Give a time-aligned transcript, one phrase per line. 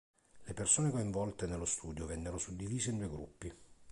[0.45, 3.53] Le persone coinvolte nello studio vennero suddivise in due gruppi.